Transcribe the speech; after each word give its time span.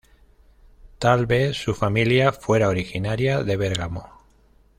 Tal 0.97 1.27
vez 1.27 1.55
su 1.57 1.75
familia 1.75 2.31
fuera 2.31 2.69
originaria 2.69 3.43
de 3.43 3.55
Bergamo. 3.55 4.09